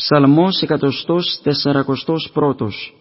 Ψαλμός 0.00 0.60
εκατοστός 0.60 1.40
τεσσαρακοστός 1.42 2.30
πρώτος. 2.32 2.94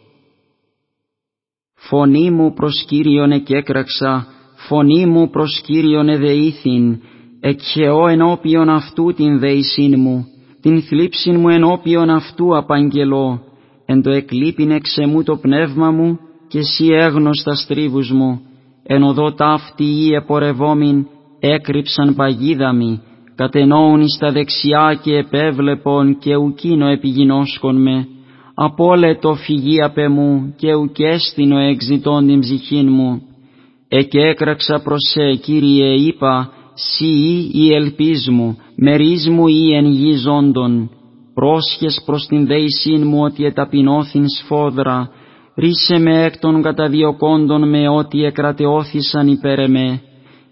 Φωνή 1.76 2.32
μου 2.32 2.54
προς 2.54 2.84
Κύριον 2.88 3.32
εκέκραξα, 3.32 4.28
φωνή 4.68 5.06
μου 5.06 5.30
προς 5.30 5.62
Κύριον 5.66 6.10
εδεήθην, 6.10 7.00
εκχαιώ 7.40 8.08
ενώπιον 8.08 8.70
αυτού 8.70 9.14
την 9.14 9.40
δέησήν 9.40 10.00
μου, 10.00 10.26
την 10.62 10.82
θλίψην 10.82 11.40
μου 11.40 11.50
ενώπιον 11.50 12.10
αυτού 12.10 12.58
απαγγελώ, 12.58 13.42
εν 13.86 14.02
το 14.02 14.10
εκλείπειν 14.10 14.72
εξεμού 14.72 15.24
το 15.24 15.38
πνεύμα 15.38 15.92
μου, 15.92 16.20
και 16.48 16.60
εσύ 16.60 16.88
έγνωστα 16.88 17.56
στρίβους 17.56 18.12
μου, 18.12 18.42
εν 18.84 19.04
οδό 19.04 19.34
ταύτη 19.34 19.84
ή 19.84 20.14
επορευόμην, 20.14 21.08
έκρυψαν 21.40 22.16
παγίδα 22.16 22.74
μη, 22.74 23.02
κατενόουν 23.42 24.02
εις 24.02 24.18
τα 24.20 24.32
δεξιά 24.32 25.00
και 25.04 25.16
επέβλεπον 25.16 26.18
και 26.20 26.36
ουκίνο 26.36 26.88
επιγινώσκον 26.88 27.82
με, 27.82 28.08
απόλετο 28.56 29.34
φυγή 29.34 29.82
απ' 29.84 29.98
εμού 29.98 30.54
και 30.58 30.76
ουκέστηνο 30.76 31.58
εξητών 31.60 32.28
την 32.28 32.40
ψυχήν 32.40 32.88
μου. 32.92 33.22
Εκέκραξα 33.88 34.82
προς 34.84 35.00
σε, 35.12 35.36
Κύριε, 35.36 35.94
είπα, 35.94 36.52
σύ 36.74 37.50
η 37.54 37.74
ελπίς 37.74 38.30
μου, 38.30 38.58
μερίς 38.76 39.30
μου 39.30 39.48
ή 39.48 39.76
εν 39.76 39.86
γη 39.86 40.14
ζώντων. 40.14 40.90
Πρόσχες 41.34 42.02
προς 42.06 42.26
την 42.26 42.46
δέησήν 42.48 43.08
μου 43.08 43.20
ότι 43.22 43.46
εταπεινώθην 43.46 44.26
σφόδρα, 44.30 45.10
ρίσε 45.56 45.98
με 45.98 46.24
εκ 46.24 46.40
των 46.40 46.62
καταδιωκόντων 46.62 47.70
με 47.70 47.90
ότι 47.90 48.24
εκρατεώθησαν 48.24 49.28
υπέρ 49.28 49.60
εμέ 49.60 50.02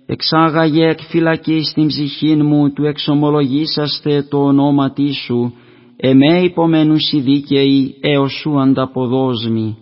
εξάγαγε 0.07 0.87
εκ 0.87 0.99
φυλακή 1.01 1.63
στην 1.63 1.87
ψυχήν 1.87 2.45
μου 2.45 2.73
του 2.73 2.85
εξομολογήσαστε 2.85 4.23
το 4.23 4.37
ονόματί 4.37 5.13
σου, 5.13 5.53
εμέ 5.97 6.41
υπομένους 6.41 7.11
οι 7.11 7.19
δίκαιοι 7.19 7.97
έως 8.01 8.31
σου 8.31 8.59
ανταποδόσμη. 8.59 9.77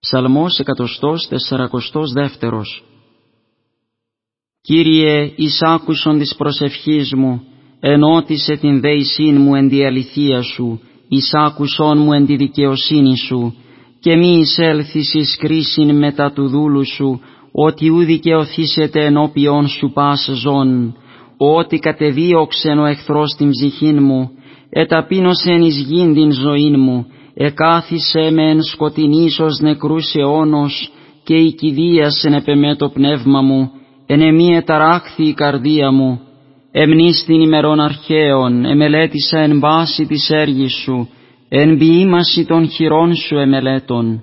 Ψαλμός 0.00 0.58
εκατοστός 0.58 1.26
τεσσαρακοστός 1.28 2.12
δεύτερος 2.12 2.84
Κύριε, 4.62 5.32
εις 5.36 5.62
άκουσον 5.62 6.18
της 6.18 6.34
προσευχής 6.36 7.12
μου, 7.14 7.42
ενώτισε 7.80 8.56
την 8.56 8.80
δέησήν 8.80 9.40
μου 9.40 9.54
εν 9.54 9.68
τη 9.68 9.84
αληθεία 9.84 10.42
σου, 10.42 10.80
εις 11.08 11.30
άκουσον 11.32 11.98
μου 11.98 12.12
εν 12.12 12.26
τη 12.26 12.36
δικαιοσύνη 12.36 13.16
σου, 13.16 13.54
και 14.00 14.16
μη 14.16 14.38
εισέλθεις 14.38 15.14
εις 15.14 15.36
κρίσιν 15.38 15.98
μετά 15.98 16.32
του 16.32 16.48
δούλου 16.48 16.86
σου, 16.86 17.20
ότι 17.52 17.88
ου 17.88 18.04
δικαιωθήσετε 18.04 19.04
ενώπιον 19.04 19.68
σου 19.68 19.90
πας 19.92 20.30
ζών, 20.42 20.96
ότι 21.36 21.78
κατεδίωξεν 21.78 22.78
ο 22.78 22.86
εχθρός 22.86 23.34
την 23.34 23.50
ψυχήν 23.50 24.02
μου, 24.02 24.30
εταπείνωσεν 24.70 25.62
εις 25.62 25.78
γήν 25.78 26.14
την 26.14 26.32
ζωήν 26.32 26.80
μου, 26.80 27.06
εκάθισε 27.34 28.30
με 28.30 28.50
εν 28.50 28.62
σκοτεινής 28.62 29.40
ως 29.40 29.60
νεκρούς 29.60 30.14
αιώνος, 30.14 30.92
και 31.24 31.34
η 31.34 31.52
κηδίασεν 31.52 32.32
επεμέ 32.32 32.76
το 32.76 32.88
πνεύμα 32.88 33.42
μου, 33.42 33.70
εν 34.06 34.20
εμή 34.20 34.54
εταράχθη 34.54 35.24
η 35.28 35.34
καρδία 35.34 35.92
μου, 35.92 36.20
εμνίστην 36.72 37.40
ημερών 37.40 37.80
αρχαίων, 37.80 38.64
εμελέτησα 38.64 39.38
εν 39.38 39.60
βάση 39.60 40.06
της 40.06 40.30
έργης 40.30 40.74
σου, 40.74 41.08
εν 41.48 41.78
ποιήμαση 41.78 42.44
των 42.44 42.68
χειρών 42.68 43.14
σου 43.14 43.36
εμελέτων. 43.36 44.22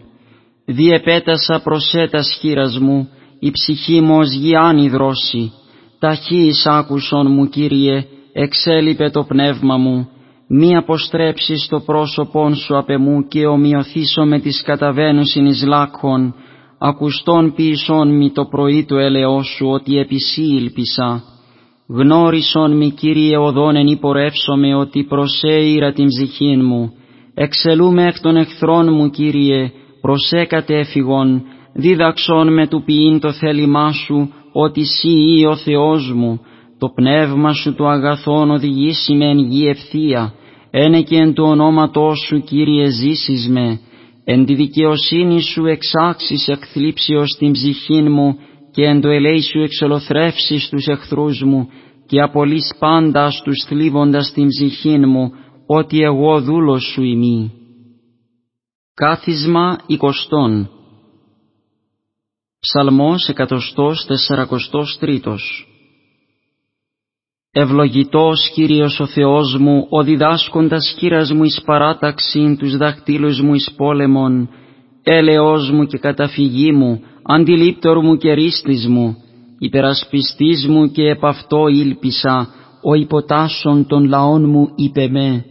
Διεπέτασα 0.65 1.61
προσέτας 1.63 2.37
χείρας 2.39 2.79
μου, 2.79 3.09
η 3.39 3.51
ψυχή 3.51 4.01
μου 4.01 4.17
ως 4.17 4.31
γιάννη 4.31 4.89
δρόση. 4.89 5.51
Ταχύς 5.99 6.65
άκουσον 6.65 7.31
μου, 7.31 7.49
Κύριε, 7.49 8.05
εξέλιπε 8.33 9.09
το 9.09 9.23
πνεύμα 9.23 9.77
μου, 9.77 10.09
μη 10.47 10.75
αποστρέψεις 10.75 11.67
το 11.69 11.79
πρόσωπον 11.79 12.55
σου 12.55 12.77
απ' 12.77 12.89
εμού 12.89 13.27
και 13.27 13.45
ομοιωθήσω 13.45 14.25
με 14.25 14.39
τις 14.39 14.61
καταβαίνουσιν 14.61 15.45
εις 15.45 15.63
λάκχων, 15.65 16.35
ακουστών 16.79 17.53
ποιησόν 17.55 18.17
μη 18.17 18.31
το 18.31 18.45
πρωί 18.45 18.85
του 18.85 18.95
έλεός 18.95 19.47
σου 19.47 19.67
ότι 19.67 19.97
επισή 19.97 20.41
ήλπισα. 20.41 21.23
Γνώρισον 21.87 22.77
μη 22.77 22.91
Κύριε 22.91 23.37
οδόν 23.37 23.75
εν 23.75 23.87
υπορεύσομαι 23.87 24.75
ότι 24.75 25.03
προσέειρα 25.03 25.91
την 25.93 26.07
ψυχήν 26.07 26.65
μου, 26.65 26.93
εξελούμε 27.33 28.03
εκ 28.03 28.19
των 28.19 28.35
εχθρών 28.35 28.93
μου 28.93 29.09
Κύριε, 29.09 29.71
προσέκατε 30.01 30.79
έφυγον, 30.79 31.43
δίδαξον 31.73 32.53
με 32.53 32.67
του 32.67 32.83
ποιήν 32.85 33.19
το 33.19 33.31
θέλημά 33.31 33.91
σου, 33.91 34.33
ότι 34.51 34.85
σύ 34.85 35.39
ή 35.39 35.45
ο 35.45 35.55
Θεός 35.55 36.11
μου, 36.15 36.39
το 36.79 36.87
πνεύμα 36.95 37.53
σου 37.53 37.75
το 37.75 37.87
αγαθόν 37.87 38.51
οδηγήσει 38.51 39.13
με 39.13 39.29
εν 39.29 39.37
γη 39.39 39.67
ευθεία, 39.67 40.33
ένε 40.71 41.01
και 41.01 41.15
εν 41.15 41.33
του 41.33 41.43
ονόματός 41.43 42.25
σου 42.27 42.43
Κύριε 42.43 42.89
ζήσεις 42.89 43.47
με, 43.49 43.79
εν 44.23 44.45
τη 44.45 44.53
δικαιοσύνη 44.53 45.41
σου 45.41 45.65
εξάξεις 45.65 46.47
εκθλίψεως 46.47 47.35
την 47.39 47.51
ψυχήν 47.51 48.11
μου 48.11 48.37
και 48.71 48.83
εν 48.83 49.01
το 49.01 49.09
ελέη 49.09 49.41
σου 49.41 49.59
εξολοθρεύσεις 49.59 50.69
τους 50.69 50.85
εχθρούς 50.85 51.41
μου 51.43 51.67
και 52.07 52.21
απολύς 52.21 52.75
πάντα 52.79 53.31
τους 53.43 53.63
θλίβοντας 53.67 54.31
την 54.33 54.47
ψυχήν 54.47 55.09
μου, 55.09 55.31
ότι 55.67 56.01
εγώ 56.01 56.41
δούλος 56.41 56.83
σου 56.83 57.03
ημί. 57.03 57.51
Κάθισμα 58.93 59.77
εικοστών 59.87 60.69
Ψαλμός 62.61 63.27
εκατοστός 63.27 64.05
τεσσαρακοστός 64.05 64.97
τρίτος 64.99 65.67
Ευλογητός 67.51 68.51
Κύριος 68.53 68.99
ο 68.99 69.05
Θεός 69.05 69.57
μου, 69.57 69.87
ο 69.89 70.03
διδάσκοντας 70.03 70.95
κύρας 70.97 71.31
μου 71.31 71.43
εις 71.43 71.61
παράταξην 71.65 72.57
τους 72.57 72.77
δαχτύλους 72.77 73.41
μου 73.41 73.53
εις 73.53 73.71
πόλεμον, 73.77 74.49
έλεος 75.03 75.69
μου 75.71 75.85
και 75.85 75.97
καταφυγή 75.97 76.71
μου, 76.71 77.01
αντιλήπτορ 77.23 78.03
μου 78.03 78.17
και 78.17 78.33
ρίστης 78.33 78.87
μου, 78.87 79.15
υπερασπιστής 79.59 80.67
μου 80.67 80.91
και 80.91 81.09
επ' 81.09 81.25
αυτό 81.25 81.67
ήλπισα, 81.67 82.47
ο 82.83 82.93
υποτάσσον 82.93 83.87
των 83.87 84.07
λαών 84.07 84.49
μου 84.49 84.67
είπε 84.75 85.07
με. 85.07 85.45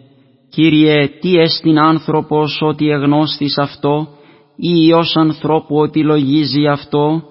Κύριε, 0.50 1.08
τι 1.20 1.38
εστιν 1.38 1.78
άνθρωπος 1.78 2.60
ότι 2.62 2.90
εγνώστης 2.90 3.58
αυτό, 3.58 4.17
ή 4.60 4.72
Υιός 4.74 5.16
ανθρώπου 5.16 5.76
ότι 5.76 6.02
λογίζει 6.02 6.66
αυτό, 6.66 7.22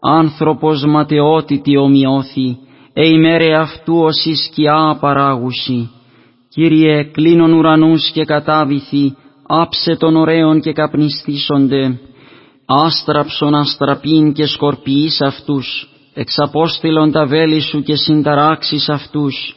άνθρωπος 0.00 0.84
ματαιότητη 0.84 1.76
ομοιώθη, 1.76 2.58
ε 2.92 3.08
ημέρε 3.08 3.54
αυτού 3.54 3.98
ως 3.98 4.24
η 4.24 4.34
σκιά 4.34 4.96
παράγουσι. 5.00 5.90
Κύριε, 6.48 7.04
κλείνον 7.04 7.52
ουρανούς 7.52 8.10
και 8.10 8.24
κατάβηθη, 8.24 9.16
άψε 9.46 9.96
των 9.96 10.16
ωραίων 10.16 10.60
και 10.60 10.72
καπνιστήσονται, 10.72 11.98
άστραψον 12.66 13.54
αστραπήν 13.54 14.32
και 14.32 14.46
σκορπιείς 14.46 15.20
αυτούς, 15.20 15.88
εξαπόστηλον 16.14 17.12
τα 17.12 17.26
βέλη 17.26 17.60
σου 17.60 17.82
και 17.82 17.96
συνταράξεις 17.96 18.88
αυτούς, 18.88 19.56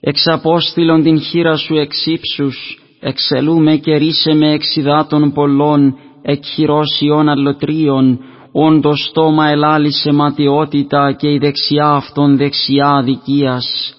εξαπόστηλον 0.00 1.02
την 1.02 1.20
χείρα 1.20 1.56
σου 1.56 1.74
εξύψους, 1.74 2.80
εξελούμε 3.00 3.76
και 3.76 3.96
ρίσε 3.96 4.34
με 4.34 4.52
εξιδάτων 4.52 5.32
πολλών, 5.32 5.98
εκχειρώσιον 6.22 7.28
αλλοτρίων, 7.28 8.18
όν 8.52 8.82
στόμα 8.96 9.48
ελάλησε 9.48 10.12
ματιότητα 10.12 11.12
και 11.12 11.28
η 11.28 11.38
δεξιά 11.38 11.88
αυτών 11.88 12.36
δεξιά 12.36 13.02
δικίας. 13.04 13.94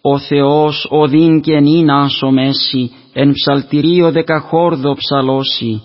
Ο 0.00 0.18
Θεός 0.18 0.86
οδύν 0.90 1.40
και 1.40 1.60
νυν 1.60 1.90
άσο 1.90 2.30
μέση, 2.30 2.90
εν 3.12 3.32
ψαλτηρίο 3.32 4.10
δεκαχόρδο 4.10 4.94
ψαλώσει. 4.94 5.82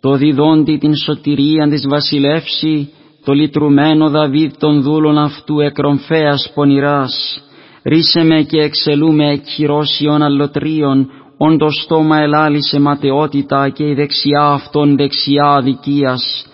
Το 0.00 0.16
διδόντι 0.16 0.78
την 0.78 0.96
σωτηρία 0.96 1.68
της 1.68 1.86
βασιλεύση, 1.88 2.92
το 3.24 3.32
λυτρουμένο 3.32 4.10
Δαβίδ 4.10 4.52
των 4.58 4.82
δούλων 4.82 5.18
αυτού 5.18 5.60
εκρομφέας 5.60 6.50
πονηράς. 6.54 7.42
Ρίσε 7.84 8.22
με 8.24 8.42
και 8.42 8.60
εξελούμε 8.60 9.30
εκχειρώσιον 9.30 10.22
αλλοτρίων, 10.22 11.08
όν 11.38 11.58
το 11.58 11.70
στόμα 11.70 12.18
ελάλησε 12.18 12.80
ματαιότητα 12.80 13.68
και 13.68 13.88
η 13.88 13.94
δεξιά 13.94 14.42
αυτών 14.42 14.96
δεξιά 14.96 15.44
αδικίας, 15.44 16.46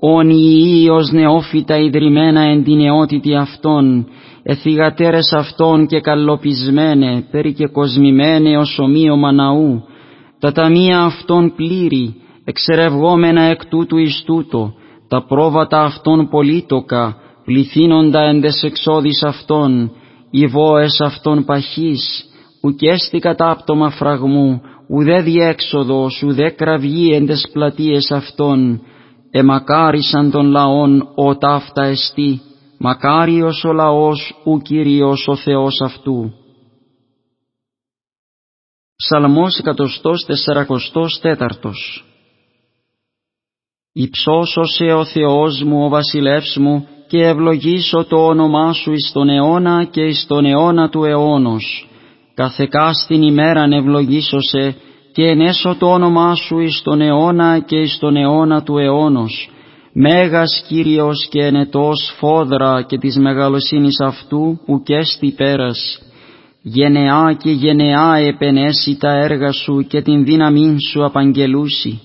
όν 0.00 0.30
η 0.30 0.82
Υιός 0.82 1.10
νεόφυτα 1.10 1.78
ιδρυμένα 1.78 2.40
εν 2.40 2.64
την 2.64 2.76
νεότητη 2.76 3.34
αυτών, 3.34 4.06
εθιγατέρες 4.42 5.32
αυτών 5.32 5.86
και 5.86 6.00
καλοπισμένε, 6.00 7.24
περί 7.30 7.52
και 7.52 7.66
κοσμημένε 7.66 8.58
ως 8.58 8.78
ομοίωμα 8.78 9.32
ναού, 9.32 9.82
τα 10.38 10.52
ταμεία 10.52 11.00
αυτών 11.00 11.54
πλήρη, 11.56 12.14
εξερευγόμενα 12.44 13.42
εκ 13.42 13.66
τούτου 13.66 13.96
εις 13.96 14.22
τούτο, 14.26 14.74
τα 15.08 15.24
πρόβατα 15.26 15.82
αυτών 15.82 16.28
πολίτοκα, 16.28 17.16
πληθύνοντα 17.44 18.20
εν 18.20 18.40
τες 18.40 18.62
εξόδης 18.62 19.22
αυτών, 19.22 19.90
οι 20.30 20.46
βόες 20.46 21.00
αυτών 21.00 21.44
παχής, 21.44 22.28
ουκέστη 22.64 23.18
κατάπτωμα 23.18 23.90
φραγμού, 23.90 24.60
ουδέ 24.88 25.22
διέξοδος, 25.22 26.22
ουδέ 26.22 26.50
κραυγή 26.50 27.14
εν 27.14 27.26
τες 27.26 27.48
πλατείες 27.52 28.10
αυτών, 28.10 28.80
εμακάρισαν 29.30 30.30
των 30.30 30.46
λαών 30.46 31.08
ο 31.14 31.36
ταύτα 31.36 31.84
εστί, 31.84 32.40
μακάριος 32.78 33.64
ο 33.64 33.72
λαός, 33.72 34.42
ου 34.44 34.58
Κύριος 34.58 35.28
ο 35.28 35.36
Θεός 35.36 35.80
αυτού. 35.84 36.32
Ψαλμός 38.96 39.60
144 39.64 39.70
Υψώσωσε 43.92 44.84
ο 44.84 45.04
Θεός 45.04 45.62
μου, 45.62 45.84
ο 45.84 45.88
βασιλεύς 45.88 46.56
μου, 46.56 46.88
και 47.08 47.26
ευλογήσω 47.26 48.04
το 48.04 48.16
όνομά 48.16 48.72
Σου 48.72 48.92
εις 48.92 49.10
τον 49.12 49.28
αιώνα 49.28 49.84
και 49.84 50.02
εις 50.02 50.24
τον 50.28 50.44
αιώνα 50.44 50.88
του 50.88 51.04
αιώνος. 51.04 51.88
Καθεκά 52.34 52.92
στην 52.92 53.22
ημέραν 53.22 53.72
ευλογήσωσε 53.72 54.76
και 55.12 55.22
ενέσω 55.22 55.76
το 55.78 55.86
όνομά 55.86 56.34
Σου 56.34 56.58
εις 56.58 56.82
τον 56.82 57.00
αιώνα 57.00 57.58
και 57.58 57.76
εις 57.76 57.98
τον 57.98 58.16
αιώνα 58.16 58.62
του 58.62 58.78
αιώνος. 58.78 59.50
Μέγας 59.92 60.64
Κύριος 60.68 61.28
και 61.30 61.44
ενετός 61.44 62.14
φόδρα 62.18 62.82
και 62.82 62.98
της 62.98 63.16
μεγαλοσύνης 63.16 64.00
Αυτού 64.00 64.60
ουκέστη 64.66 65.34
πέρας. 65.36 65.98
Γενεά 66.62 67.36
και 67.42 67.50
γενεά 67.50 68.14
επενέσει 68.16 68.96
τα 68.98 69.10
έργα 69.10 69.52
σου 69.52 69.86
και 69.88 70.02
την 70.02 70.24
δύναμή 70.24 70.76
σου 70.90 71.04
απαγγελούσι, 71.04 72.00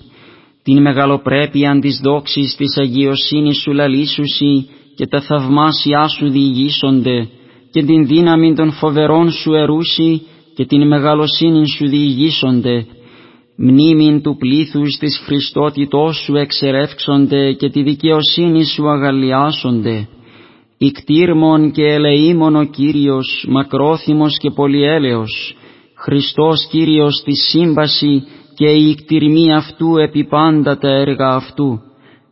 την 0.64 0.82
μεγαλοπρέπεια 0.82 1.80
της 1.82 2.00
δόξης 2.04 2.56
της 2.56 2.78
αγιοσύνης 2.78 3.58
σου 3.58 3.72
λαλήσουσι 3.72 4.70
και 4.96 5.08
τα 5.08 5.22
θαυμάσια 5.22 6.08
σου 6.08 6.30
διηγήσονται 6.30 7.28
και 7.72 7.84
την 7.84 8.08
δύναμη 8.08 8.56
των 8.56 8.72
φοβερών 8.72 9.32
σου 9.32 9.54
ερούσι 9.54 10.22
και 10.56 10.66
την 10.66 10.88
μεγαλοσύνη 10.88 11.68
σου 11.68 11.88
διηγήσονται, 11.88 12.86
μνήμην 13.56 14.22
του 14.22 14.36
πλήθους 14.38 14.98
της 15.00 15.22
Χριστότητός 15.26 16.18
σου 16.18 16.36
εξερεύξονται 16.36 17.54
και 17.54 17.70
τη 17.70 17.84
δικαιοσύνη 17.84 18.64
σου 18.64 18.90
αγαλιάσονται. 18.90 20.08
Ικτήρμον 20.78 21.72
και 21.72 21.84
ελεήμον 21.84 22.56
ο 22.56 22.64
Κύριος, 22.64 23.46
μακρόθυμος 23.50 24.38
και 24.38 24.50
πολυέλεος, 24.50 25.56
Χριστός 25.96 26.68
Κύριος 26.72 27.22
τη 27.24 27.36
σύμπαση 27.36 28.24
και 28.56 28.70
η 28.70 28.90
ικτηρμή 28.90 29.54
αυτού 29.54 29.98
επί 29.98 30.28
πάντα 30.28 30.78
τα 30.78 30.90
έργα 30.90 31.28
αυτού. 31.28 31.80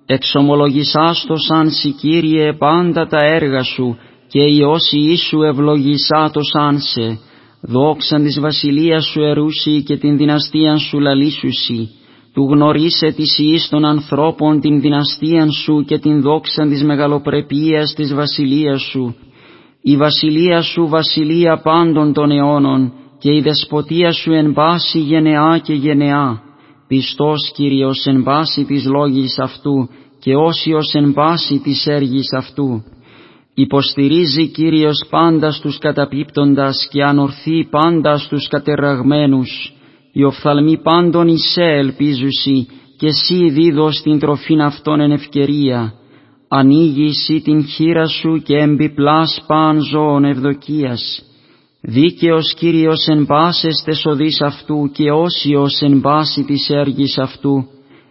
Εξομολογησάς 0.05 1.25
το 1.27 1.35
σαν 1.35 1.69
σι 1.69 1.91
Κύριε 1.91 2.53
πάντα 2.53 3.07
τα 3.07 3.19
έργα 3.19 3.63
σου 3.63 3.97
και 4.27 4.41
η 4.41 4.61
όση 4.61 4.99
ίσου 4.99 5.41
ευλογησά 5.41 6.29
το 6.33 6.39
σαν 6.43 6.79
σε. 6.79 7.19
Δόξαν 7.61 8.23
της 8.23 8.39
βασιλείας 8.39 9.05
σου 9.05 9.21
ερούσι 9.21 9.83
και 9.83 9.97
την 9.97 10.17
δυναστείαν 10.17 10.77
σου 10.77 10.99
λαλήσουσι 10.99 11.89
του 12.37 12.47
γνωρίσε 12.51 13.07
της 13.07 13.37
ιής 13.37 13.69
των 13.69 13.85
ανθρώπων 13.85 14.59
την 14.59 14.81
δυναστείαν 14.81 15.51
σου 15.51 15.83
και 15.87 15.97
την 15.97 16.21
δόξαν 16.21 16.69
της 16.69 16.83
μεγαλοπρεπίας 16.83 17.93
της 17.93 18.13
βασιλείας 18.13 18.81
σου. 18.81 19.15
Η 19.81 19.97
βασιλεία 19.97 20.61
σου 20.61 20.87
βασιλεία 20.87 21.61
πάντων 21.63 22.13
των 22.13 22.31
αιώνων 22.31 22.93
και 23.19 23.35
η 23.35 23.41
δεσποτεία 23.41 24.11
σου 24.11 24.33
εν 24.33 24.53
πάση 24.53 24.99
γενεά 24.99 25.59
και 25.63 25.73
γενεά. 25.73 26.41
Πιστός 26.87 27.51
Κύριος 27.55 28.05
εν 28.05 28.23
πάση 28.23 28.63
της 28.63 28.85
λόγης 28.85 29.39
αυτού 29.39 29.89
και 30.19 30.35
όσιος 30.35 30.93
εν 30.93 31.13
πάση 31.13 31.59
της 31.63 31.85
έργης 31.85 32.33
αυτού. 32.37 32.83
Υποστηρίζει 33.59 34.47
Κύριος 34.47 35.05
πάντα 35.09 35.51
στους 35.51 35.77
καταπίπτοντας 35.77 36.87
και 36.91 37.03
ανορθεί 37.03 37.67
πάντα 37.69 38.17
στους 38.17 38.47
κατεραγμένους 38.47 39.73
οι 40.11 40.23
οφθαλμοί 40.23 40.81
πάντων 40.81 41.27
εισέ 41.27 41.63
ελπίζουσι 41.63 42.67
και 42.97 43.07
εσύ 43.07 43.49
δίδω 43.49 43.89
την 44.03 44.19
τροφήν 44.19 44.61
αυτών 44.61 44.99
εν 44.99 45.11
ευκαιρία. 45.11 45.93
Ανοίγει 46.47 47.05
εσύ 47.05 47.41
την 47.41 47.65
χείρα 47.65 48.07
σου 48.07 48.41
και 48.45 48.57
εμπιπλάς 48.57 49.43
παν 49.47 49.81
ζώων 49.81 50.23
ευδοκίας. 50.23 51.21
Δίκαιος 51.81 52.53
Κύριος 52.53 53.07
εν 53.07 53.25
πάσες 53.25 53.81
τεσοδείς 53.85 54.41
αυτού 54.41 54.91
και 54.93 55.11
όσιος 55.11 55.81
εν 55.81 56.01
πάση 56.01 56.43
της 56.43 56.69
έργης 56.69 57.17
αυτού. 57.17 57.65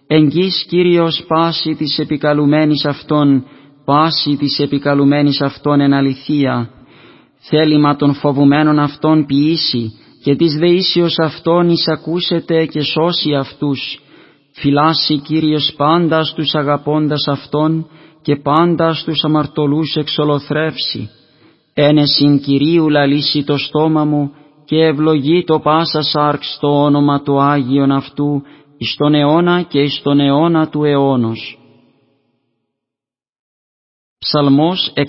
Εγγύς 0.06 0.64
Κύριος 0.68 1.24
πάση 1.28 1.74
της 1.74 1.98
επικαλουμένης 1.98 2.84
αυτών, 2.84 3.44
πάση 3.86 4.36
της 4.36 4.58
επικαλουμένης 4.58 5.40
αυτών 5.40 5.80
εν 5.80 5.92
αληθεία. 5.92 6.70
Θέλημα 7.38 7.96
των 7.96 8.14
φοβουμένων 8.14 8.78
αυτών 8.78 9.26
ποιήσει, 9.26 9.92
και 10.26 10.36
της 10.36 10.54
δεήσεως 10.58 11.18
αυτών 11.18 11.68
εισακούσετε 11.68 12.66
και 12.66 12.80
σώσει 12.80 13.34
αυτούς. 13.34 14.00
Φυλάσσει 14.52 15.18
Κύριος 15.18 15.74
πάντας 15.76 16.28
στους 16.28 16.54
αγαπώντας 16.54 17.28
Αυτόν 17.28 17.86
και 18.22 18.36
πάντας 18.36 18.98
στους 18.98 19.24
αμαρτωλούς 19.24 19.94
εξολοθρεύσει. 19.94 21.10
Ένεσιν 21.74 22.40
Κυρίου 22.40 22.88
λαλήσει 22.88 23.44
το 23.44 23.56
στόμα 23.56 24.04
μου 24.04 24.30
και 24.64 24.76
ευλογεί 24.76 25.44
το 25.44 25.58
πάσα 25.58 26.02
σάρξ 26.02 26.58
το 26.60 26.68
όνομα 26.68 27.22
του 27.22 27.40
Άγιον 27.40 27.92
αυτού 27.92 28.42
εις 28.78 28.94
τον 28.96 29.14
αιώνα 29.14 29.62
και 29.62 29.80
εις 29.80 30.00
τον 30.02 30.20
αιώνα 30.20 30.68
του 30.68 30.84
αιώνος. 30.84 31.58
Ψαλμός 34.18 34.92
145 34.94 35.02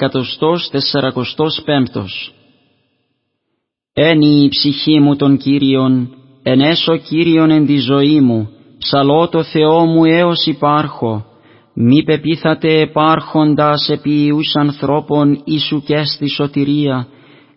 Ένι 3.93 4.43
η 4.43 4.49
ψυχή 4.49 4.99
μου 4.99 5.15
τον 5.15 5.37
Κύριον, 5.37 6.09
ενέσω 6.43 6.97
Κύριον 6.97 7.49
εν 7.49 7.65
τη 7.65 7.77
ζωή 7.77 8.21
μου, 8.21 8.49
ψαλώ 8.77 9.27
το 9.27 9.43
Θεό 9.43 9.85
μου 9.85 10.05
έως 10.05 10.45
υπάρχω. 10.45 11.25
Μη 11.73 12.03
πεπίθατε 12.03 12.79
επάρχοντας 12.79 13.89
επί 13.89 14.25
ιούς 14.25 14.55
ανθρώπων 14.55 15.41
ίσου 15.43 15.83
και 15.83 16.03
στη 16.03 16.29
σωτηρία, 16.29 17.07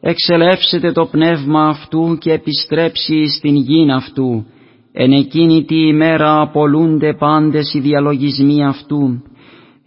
εξελεύσετε 0.00 0.92
το 0.92 1.06
πνεύμα 1.06 1.68
αυτού 1.68 2.18
και 2.20 2.32
επιστρέψει 2.32 3.28
στην 3.28 3.56
γην 3.56 3.90
αυτού. 3.90 4.46
Εν 4.92 5.12
εκείνη 5.12 5.64
τη 5.64 5.76
ημέρα 5.76 6.40
απολούνται 6.40 7.14
πάντες 7.14 7.74
οι 7.74 7.80
διαλογισμοί 7.80 8.64
αυτού. 8.64 9.22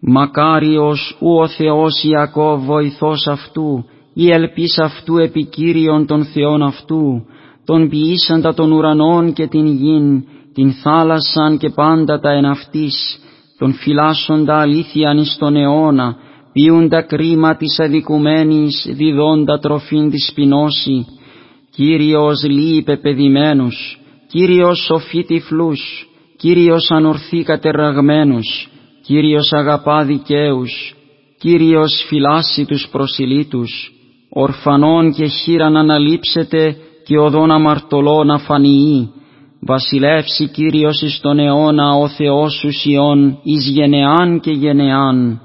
Μακάριος 0.06 1.18
ου 1.20 1.36
ο 1.36 1.48
Θεός 1.48 2.04
Ιακώβ 2.04 2.66
βοηθός 2.66 3.28
αυτού, 3.28 3.86
η 4.14 4.32
ελπίς 4.32 4.78
αυτού 4.80 5.18
επικύριον 5.18 6.06
των 6.06 6.26
Θεών 6.26 6.64
αυτού, 6.64 7.26
τον 7.66 7.90
ποιήσαντα 7.90 8.54
των 8.54 8.72
ουρανών 8.72 9.34
και 9.34 9.48
την 9.48 9.66
γην, 9.66 10.24
την 10.54 10.72
θάλασσαν 10.72 11.58
και 11.58 11.70
πάντα 11.70 12.20
τα 12.20 12.32
εν 12.32 12.46
αυτής, 12.46 13.20
τον 13.58 13.74
φυλάσσοντα 13.74 14.60
αλήθειαν 14.60 15.18
εις 15.18 15.38
τον 15.40 15.56
αιώνα, 15.56 16.16
ποιούντα 16.54 17.02
κρίμα 17.02 17.56
της 17.56 17.80
αδικουμένης, 17.80 18.88
διδόντα 18.90 19.60
τροφήν 19.60 20.10
της 20.10 20.32
πεινώση, 20.36 21.06
Κύριος 21.76 22.44
λείπε 22.44 22.96
πεπαιδημένους, 22.96 24.00
Κύριος 24.28 24.86
σοφή 24.86 25.24
τυφλούς, 25.24 26.08
Κύριος 26.38 26.92
ανορθή 26.92 27.44
κατεραγμένους, 27.44 28.68
Κύριος 29.06 29.52
αγαπά 29.52 30.06
δικαίους, 30.06 30.96
Κύριος 31.40 32.06
φυλάσσει 32.08 32.66
τους 32.66 32.88
προσιλήτους, 32.92 33.92
ορφανών 34.30 35.14
και 35.14 35.26
χείραν 35.26 35.78
αναλείψετε 35.78 36.76
και 37.06 37.18
οδόν 37.18 37.52
αμαρτωλών 37.52 38.32
αφανιεί. 38.32 39.12
Βασιλεύσει 39.62 40.48
Κύριος 40.48 41.02
εις 41.02 41.20
τον 41.22 41.40
αιώνα 41.40 41.94
ο 41.94 42.08
Θεός 42.08 42.54
σου 42.54 42.72
Σιών 42.72 43.40
εις 43.44 43.68
γενεάν 43.68 44.40
και 44.40 44.52
γενεάν. 44.52 45.42